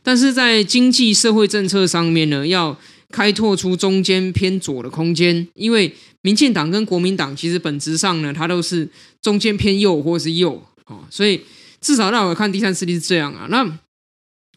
[0.02, 2.76] 但是在经济社会政策上面呢，要
[3.12, 8.90] 开拓出中间偏左的空间，因为民进党跟国民党其实本质上呢，它都是
[9.22, 11.40] 中间偏右或是右，哦，所以
[11.80, 13.46] 至少让我看第三势力是这样啊。
[13.52, 13.64] 那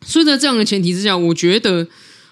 [0.04, 1.86] 所以在这样的前提之下，我觉得。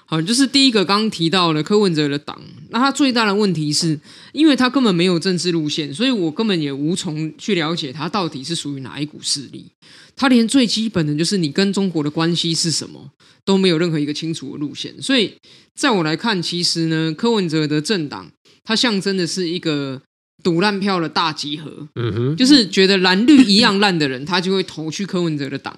[0.09, 3.99] 好，就是第一个刚刚提到了柯文哲的党，那他最大的问题是，
[4.33, 9.67] 因为他根本没有政治路线，所以我根本也无从去了解他到底是属于哪一股势力。
[10.15, 13.11] 他连最基本的就是你跟中国的关系是什么
[13.45, 14.95] 都没有任何一个清楚的路线。
[15.03, 15.35] 所以
[15.75, 18.31] 在我来看，其实呢，柯文哲的政党，
[18.63, 20.01] 它象征的是一个
[20.45, 21.89] 赌烂票的大集合。
[21.97, 25.77] 嗯哼，就是觉得蓝绿一样烂的人，他就会投去柯文哲的党。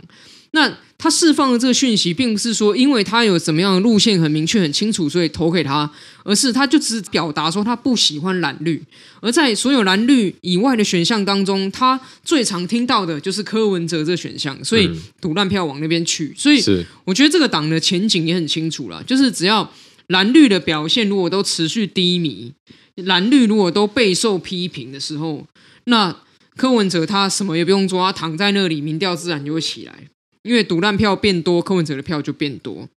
[0.53, 5.89] 那他释放的这个讯息，并不是说因为他有什么样的路线很明确、很清楚，所以投给他，
[6.25, 8.83] 而是他就只表达说他不喜欢蓝绿。
[9.21, 16.35] 而在所有蓝绿以外的选项当中，他最常听到的就是柯文哲这个选项，所以赌烂票往那边去。
[16.37, 16.61] 所以
[17.05, 19.71] 我觉得这个党的前景也很清楚了，就是只要
[20.09, 22.53] 蓝绿的表现如果都持续低迷，
[22.97, 25.47] 蓝绿如果都备受批评的时候，
[25.85, 26.17] 那
[26.57, 30.09] 柯文哲他什么也不用做，他躺在那里，民调自然就会起来。
[30.43, 32.89] 因为赌烂票变多，柯文哲的票就变多。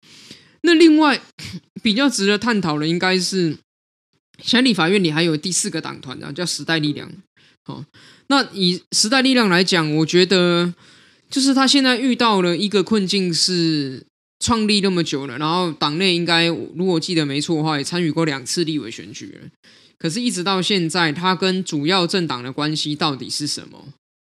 [0.61, 1.21] 那另外
[1.81, 3.57] 比较值得探讨的，应该是
[4.41, 7.11] 现在立法院里还有第四个党团啊，叫时代力量。
[7.65, 7.83] 好，
[8.27, 10.73] 那以时代力量来讲，我觉得
[11.29, 14.05] 就是他现在遇到了一个困境，是
[14.39, 19.47] 创立那么久了，然后党内应该如果记得没错的话，也参与过两次立委选举了。
[19.99, 23.89] 可是，一直到现在，他跟主要政党的关系到底是什么，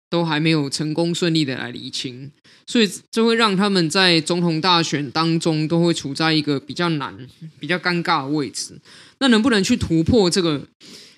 [0.09, 2.31] 都还没有成功顺利的来厘清。
[2.65, 7.15] 所以这会让他们在总统大选当中都会处在一个比较难、
[7.59, 8.79] 比较尴尬的位置。
[9.19, 10.67] 那能不能去突破这个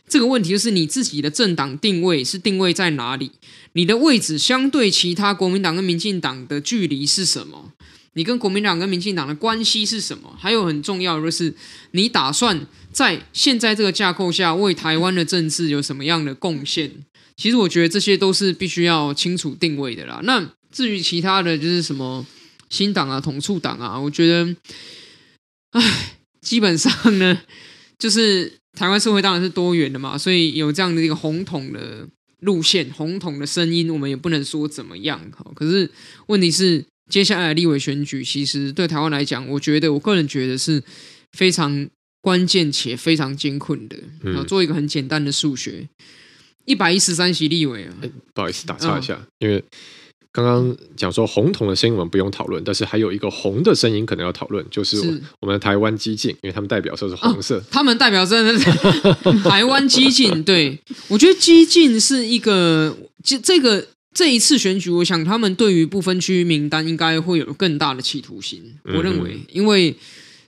[0.08, 0.50] 这个问题？
[0.50, 3.32] 就是你自己的政党定位是定位在哪里？
[3.74, 7.74] 你的位置相对其他国民党跟民进党的距离是什么？
[8.14, 10.34] 你跟国民党跟民进党的关系是什么？
[10.38, 11.54] 还有很重要的就是，
[11.92, 16.92] 你打算在现在这个架构下为台湾的政治有什么样的贡献？
[17.42, 20.22] 其实我觉得这些都是必须要清楚定位的啦。
[20.24, 20.48] 那。
[20.74, 22.26] 至于其他的就是什么
[22.70, 24.56] 新党啊、统促党啊，我觉得，
[25.72, 27.42] 唉，基本上呢，
[28.00, 32.08] 就是台湾社会当然是多元的嘛，所以有这样的一个红统的
[32.40, 35.20] 路线、红统的声音，我们也不能说怎么样。
[35.54, 35.92] 可是
[36.28, 40.82] 问题是，接下来的立委选举，其实对台湾来讲，我觉得我个人觉得是
[41.34, 41.86] 非常
[42.22, 43.98] 关键且非常艰困的。
[44.24, 45.90] 嗯，做一个很简单的数学，
[46.72, 47.94] 一百一十三席立委啊，
[48.34, 49.64] 不好意思打岔一下，嗯，因为。
[50.34, 54.98] 刚刚讲说红统的声音我们不用讨论，但是还有一个红的声音可能要讨论，就是
[55.42, 58.64] 我们的台湾激进，因为他们代表色是红色，哦、他们代表色是
[59.44, 60.42] 台湾激进。
[60.46, 60.80] 对，
[61.10, 68.64] 我觉得激进是一个，这这个这一次选举，我想他们对于不分区名单应该会有更大的企图心。
[68.86, 69.94] 我认为，因为。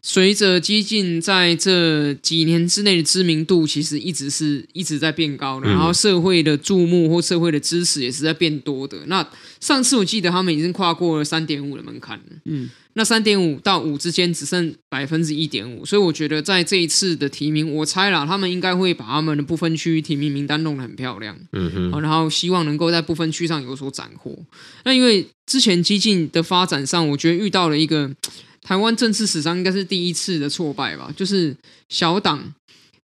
[0.05, 8.97] 随着激进在这几年之内的知名度，其实一直是一直在变高的，然后社会的注目或社会的支持也是在变多的。
[9.05, 9.25] 那
[9.61, 24.37] 上次我记得他们已经跨过了三点五的门槛了，嗯，那三点五到五之间只剩百分之一点五，所以我觉得在这一次的提名，我猜啦，他们应该会把他们的不分区提名名单弄得很漂亮，嗯哼，然后希望能够在不分区上有所斩获。
[24.83, 28.11] 那因为之前激进的发展上，我觉得遇到了一个。
[28.63, 31.55] 台湾政治史上应该是第一次的挫败吧，就是
[31.89, 32.53] 小党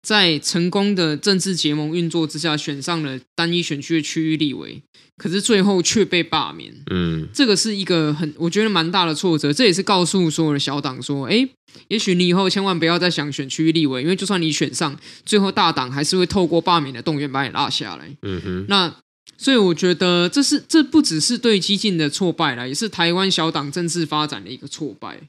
[0.04, 4.82] 在成功的政治结盟运作之下，选上了单一选区的区域立委，
[5.18, 6.74] 可是最后却被罢免。
[6.92, 11.50] 嗯，这个是一个很我觉得蛮大的挫折，这也是告诉所有的小党说，哎，
[11.88, 18.16] 也许你以后千万不要再想选区域立委，因为就算你选上，最后大党还是会透过罢免的动员把你拉下来。
[18.22, 18.96] 嗯哼，那。
[19.38, 25.20] 所以我觉得这是这不只是对激进的挫败了，也是台湾小党政治发展的一个挫败。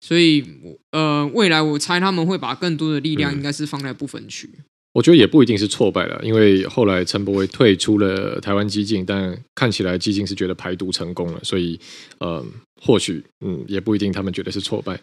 [0.00, 0.44] 所以
[0.90, 4.50] 呃，未来我猜他们会把更多的力量应该是放在不分区。
[4.58, 11.76] 嗯我觉得也不一定是挫败了，因为后来陈柏惟退出了台湾激进，但看起来激进是觉得排毒成功了，所以
[12.18, 12.40] 呃，
[12.80, 15.00] 或许嗯也不一定他们觉得是挫败。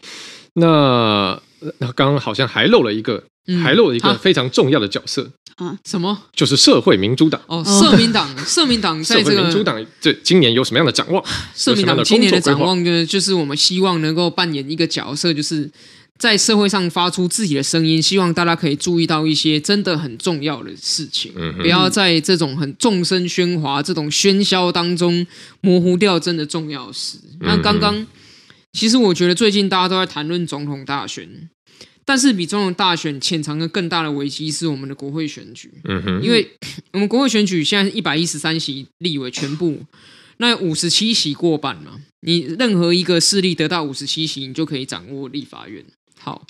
[0.53, 1.37] 那
[1.79, 3.23] 那刚刚好像还漏了一个，嗯、
[3.63, 6.17] 还漏了一个非常重要的角色啊，什么？
[6.33, 11.23] 就是社会民主党哦，社民党，社民党 在这个民主党这今年有什么样的展望？
[11.55, 15.69] 社民党今年的展望就是就是我们希望能够扮演一个角色，就是。
[16.19, 25.25] 在社会上发出自己的声音，希望大家可以注意到一些真的很重要的事情，嗯、不要在这种很众声喧哗、这种喧嚣当中
[25.61, 27.17] 模糊掉真的重要的事。
[27.23, 28.05] 嗯、那刚刚，
[28.73, 31.27] 其实我觉得最近大家都在谈论总统大选，
[32.05, 35.71] 但是比总统大选潜藏的更大的危机是我们的国会选举。
[35.85, 36.49] 嗯哼，因为
[36.93, 39.83] 我们国会选举现在是一百一十三席立委全部，
[40.37, 45.85] 那五十七席过半嘛，你任何一个势力得到五十七席，你就可以掌握立法院。
[46.19, 46.45] 好，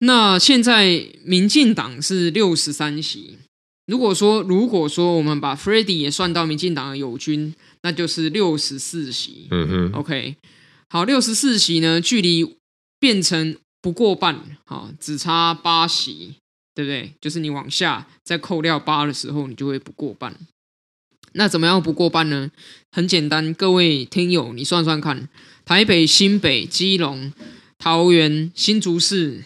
[0.00, 3.38] 那现在民进党是六十三席。
[3.86, 9.46] 如果说如果说我们把 Freddy 也算到民进党的友军，那就是六十四席。
[9.50, 10.34] 嗯哼，OK，
[10.88, 12.56] 好，六十四席呢，距离
[12.98, 13.56] 变成
[13.86, 16.34] 不过半，好，只差八席，
[16.74, 17.12] 对不对？
[17.20, 20.34] 就是你往下再扣掉八的时候，你就会不过半。
[21.34, 22.50] 那怎么样不过半呢？
[22.90, 25.28] 很简单，各位听友，你算算看，
[25.64, 27.32] 台北、新北、基隆。
[27.78, 29.44] 桃园、新竹市、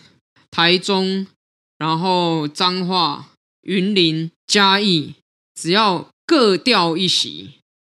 [0.50, 1.26] 台中，
[1.76, 5.16] 然后彰化、云林、嘉义，
[5.54, 7.50] 只要各掉一席，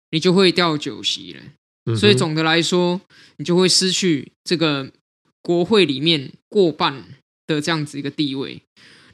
[0.10, 1.42] 你就会掉九席了。
[1.86, 3.00] 嗯、所以总的来说，
[3.38, 4.92] 你就会失去这个
[5.42, 7.04] 国会里面过半
[7.48, 8.62] 的这样子一个地位。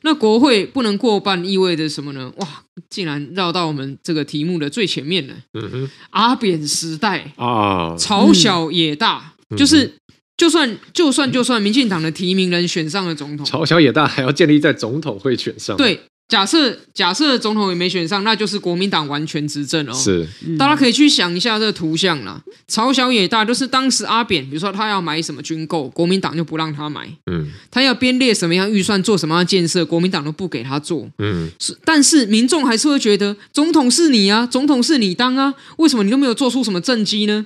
[0.02, 2.32] 那国会不能过半意味着什么呢？
[2.38, 5.34] 哇，竟然绕到我们这个题目的最前面了。
[5.54, 9.94] 嗯哼，阿扁时代啊，朝小野大，嗯、就是。
[10.38, 15.76] 就算就算就算民进党的提名人选上了总统，朝小野大还要建立在总统会选上。
[15.76, 19.94] 对，假设假设总统也没选上，那就是国民党完全执政哦。
[19.94, 22.44] 是，大家可以去想一下这个图像啦。
[22.68, 27.08] 朝小野大就是当时阿扁，比如说他要买什么军购，国民党就不让他买。
[27.32, 31.10] 嗯，他要编列什么样预算做什么样的建设，国民党都不给他做。
[31.20, 37.46] 嗯，是，但是民众还是会觉得总统是你啊，总统是你当啊，为什么你都没有做出什么政绩呢？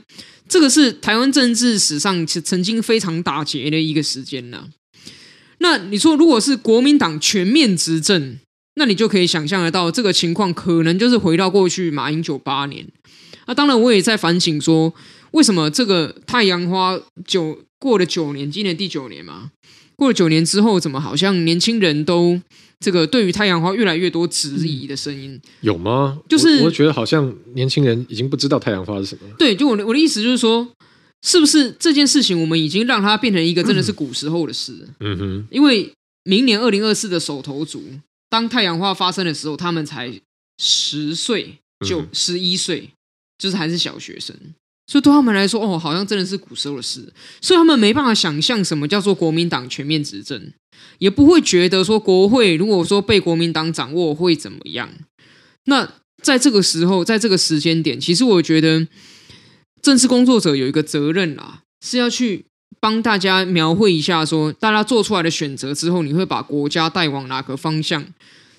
[0.49, 4.65] 这个是台湾政治史上曾经非常打结的一个时间呢。
[5.59, 8.37] 那你说，如果是国民党全面执政，
[8.75, 12.87] 那你就可以想象得到，这个情况可能就是回到过去马英九八年。
[13.47, 14.93] 那当然，我也在反省说，
[15.31, 19.51] 为什么这个太阳花九过了九年，今年第九年嘛，
[19.95, 22.41] 过了九年之后，怎么好像年轻人都？
[22.83, 26.19] 这个对于太阳花越来越多质疑的声音，有吗？
[26.27, 29.21] 就是我，我觉得好像年轻人已经不知道太阳花是什么。
[29.37, 30.67] 对，就我的我的意思就是说，
[31.21, 34.73] 是不是这件事情我们已经让它变成一个真的是古时候的事？
[34.99, 35.93] 嗯哼，因为
[36.23, 37.83] 明年二零二四的手头族，
[38.31, 40.21] 当太阳花发生的时候，他们才
[40.57, 42.89] 十岁，就十一岁，
[43.37, 44.33] 就是还是小学生。
[44.87, 47.11] 所以对他们来说，哦，好像真的是古时候的事，
[47.41, 50.51] 所以他们没办法想象什么叫做国民党全面执政，
[50.97, 54.89] 也不会觉得说国会如果说被国民党掌握会怎么样。
[55.65, 58.87] 那在这个时候，在这个时间点，其实我觉得
[59.81, 62.45] 政治工作者有一个责任啦，是要去
[62.81, 68.05] 帮大家描绘一下说，大家做出来的选择之后，你会把国家带往哪个方向。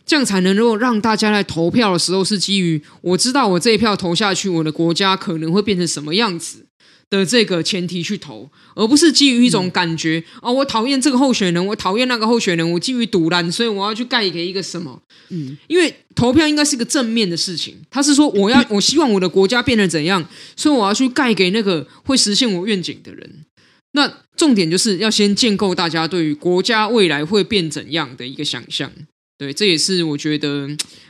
[0.05, 6.67] 这样才能够让大家在投票的时候是基于我知道我这一票投下去，我的国家可能会变成什么样子
[7.09, 15.01] 的这个前提去投，而不是基于一种感觉啊、嗯哦，我讨厌这个候选人，我讨厌那个候选人，我基于赌烂，所以我要去盖给一个什么？
[15.31, 23.45] 嗯，因为投票应该是个正面的事情，他是说我要我希望我的国家变得怎样，所以我要去盖给那个会实现我愿景的人。
[23.93, 28.91] 那重点就是要先建构大家对于国家未来会变怎样的一个想象。
[29.39, 30.69] 对，这也是我觉得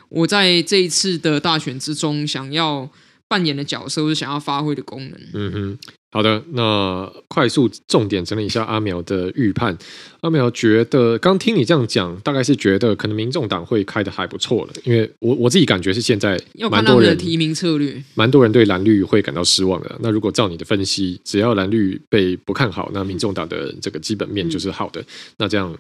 [0.09, 2.91] 我在这一次的大选之中想要
[3.29, 5.21] 扮演的角色，或者想要发挥的功能。
[5.35, 5.79] 嗯哼，
[6.13, 9.77] 好的，那快速重点整理一下阿苗的预判。
[10.21, 16.39] 阿苗觉得，刚听你这样讲，大概是觉得可能民众党会开得还不错了，因为我我自己感觉是现在
[16.71, 19.97] 蛮多人的提名策略，蛮多人对蓝绿会感到失望的。
[20.01, 25.01] 那如果照你的分析，只要蓝绿被不看好，那民众党的这个基本面就是好的。
[25.01, 25.07] 嗯、
[25.39, 25.75] 那这样。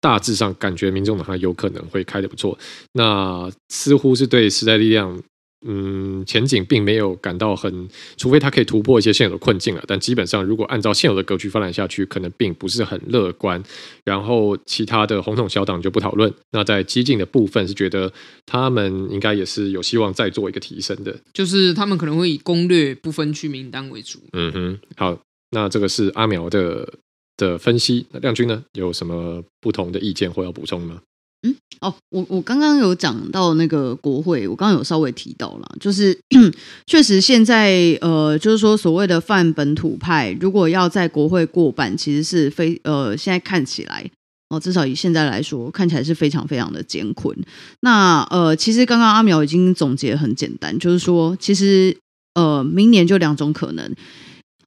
[0.00, 2.56] 大致上感觉民众党还有可能会开得不错，
[2.92, 5.20] 那似乎是对时代力量，
[5.66, 9.82] 嗯，前景并没有感到很，除非他可以突破一些现有的困境了。
[9.88, 13.60] 但基本上，如果按照现有的格局发展下去，可能并不是很乐观。
[14.04, 16.32] 然后其他的红统小党就不讨论。
[16.52, 18.12] 那在激进的部分是觉得
[18.46, 24.20] 他们应该也是有希望再做一个提升的，就是他们可能会以攻略不分区名单为主。
[24.34, 25.18] 嗯哼，好，
[25.50, 26.88] 那这个是阿苗的
[27.36, 28.06] 的分析。
[28.12, 31.00] 那亮君呢，有什么不同的意见或要补充吗？
[31.42, 36.18] 嗯，哦，我我刚刚有讲到那个国会，我刚刚有稍微提到了，就是
[36.86, 44.10] 确实现在呃，就是说所谓的泛本土派，如果要在国会过半，其实是非呃，现在看起来
[44.48, 47.36] 哦，至少以现在来说，看起来是非常非常的艰困。
[47.82, 51.96] 那呃，其实刚刚阿苗已经总结很简单，就是说，其实
[52.34, 53.94] 呃，明年就两种可能。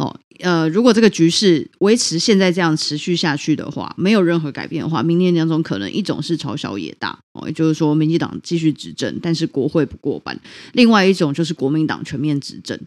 [0.01, 10.35] 哦，呃，如果这个局势维持现在这样持续下去的话，没有任何改变的话，明年两种可能，一种是朝小野大，哦，也就是说民进党继续执政，但是国会不过半；
[10.73, 12.79] 另外一种就是国民党全面执政。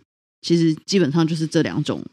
[0.42, 2.04] 其实基本上就是这两种。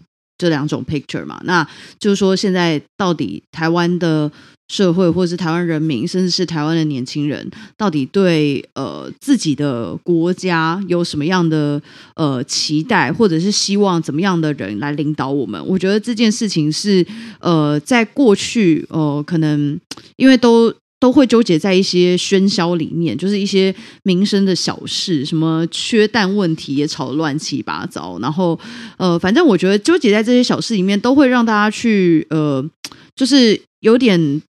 [0.42, 1.64] 这两种 picture 嘛，那
[2.00, 4.32] 就是说，现在到底台湾的
[4.70, 11.80] 社会，或者是台湾人民，甚至是台湾的年轻人，到底对呃自己的国家有什么样的
[12.16, 15.64] 呃期待，或者是希望怎么样的人来领导我们？
[15.68, 17.06] 我觉得这件事情是
[17.39, 19.80] 呃，在过去呃，可能
[20.16, 20.74] 因为都。
[21.02, 23.74] 都会纠结在一些喧嚣里面，就是一些
[24.04, 28.20] 民生的小事，什么缺蛋问题也吵得乱七八糟。
[28.20, 28.58] 然后，
[28.97, 32.64] 呃，反正我觉得纠结在这些小事里面，都会让大家去，呃，
[33.16, 34.43] 就是有点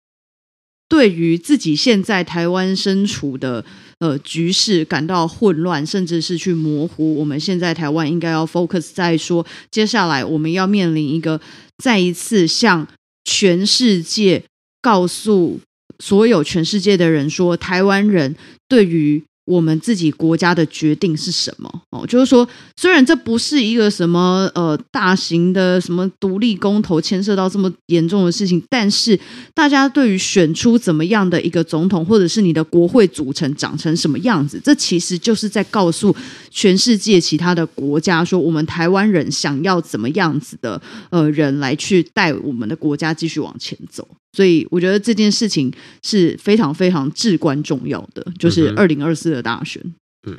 [0.88, 3.64] 对于自己现在台湾身处的
[4.00, 11.40] 呃局势感到混乱，甚至是去模糊我们现在台湾应该要 focus 在说，接下来我们要面临一个
[11.78, 12.88] 再一次向
[13.22, 14.42] 全世界
[14.82, 15.60] 告诉。
[16.00, 18.34] 所有全世界的人说，台湾人
[18.68, 21.68] 对于我们自己国家的决定是什么？
[21.90, 29.18] 哦，就是说，虽然这不是一个什么呃大型的什么独立公投牵涉到这么严重的事情，但是
[29.52, 36.14] 大家对于选出怎么样的一个总统，或者是你的国会组成长成什么样子，这其实就是在告诉
[36.50, 40.80] 全世界其他的国家说，我们台湾人想要怎么样子的
[41.10, 44.06] 呃人来去带我们的国家继续往前走。
[44.32, 45.72] 所以我觉得这件事情
[46.04, 49.82] 是非常非常至关重要的，就是二零二四的大选。
[50.26, 50.36] 嗯，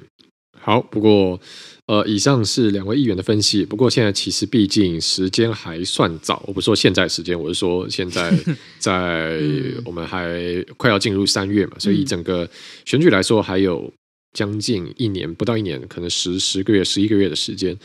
[0.60, 0.82] 好。
[0.82, 1.39] 不过，
[1.88, 3.66] 呃，以上是两位议员的分析。
[3.66, 8.32] 不过现在其实毕竟时间还算早，我不是说现在时间，我是说现在
[8.80, 9.42] 在
[9.84, 12.50] 我们还快要进入三月嘛，所以整个
[12.86, 13.92] 选举来说还有
[14.34, 17.78] 将近一年，不到一年，可能十十个月、十一个月的时间。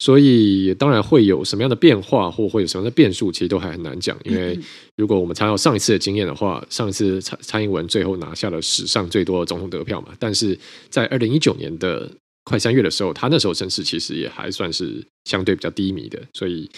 [0.00, 4.18] 所以当然会有什么样的变化，或会有什么样的变数，其实都还很难讲。
[4.24, 4.58] 因为
[4.96, 12.10] 如果我们参照上一次的经验的话，上一次蔡蔡英文最后拿下了史上最多的总统得票嘛，但是在二零一九年的
[12.44, 16.18] 快三月的时候，他那时候声势其实也还算是相对比较低迷的。
[16.32, 16.68] 所以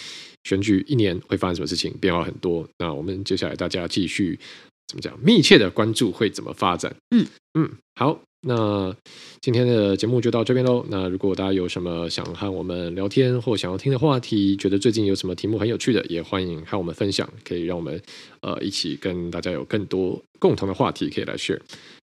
[0.42, 2.68] 选举一年会发生什么事情，变化很多。
[2.78, 4.36] 那我们接下来大家继续
[4.88, 6.92] 怎么讲，密切的关注会怎么发展。
[7.14, 8.20] 嗯嗯，好。
[8.44, 8.94] 那
[9.40, 10.84] 今天的节目就到这边喽。
[10.88, 18.00] 那如果大家有什么想和我们聊天或想要听的话题，觉得最近有什么题目很有趣的，也欢迎和我们分享，可以让我们
[18.40, 21.60] 呃一起跟大家有更多共同的话题可以来 share。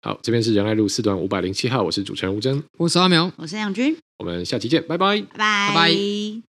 [0.01, 5.67] 好，这边是仁爱路四段五百零七号，我是主持人吴峥，我是阿苗，我是杨军，我们下期见，拜拜，拜拜。
[5.69, 6.48] 拜拜。